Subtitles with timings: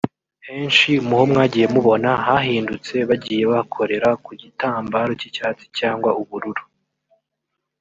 [0.47, 6.63] Henshi muho mwagiye mubona hahindutse bagiye bakorera ku gitambaro cy'icyatsi cyangwa ubururu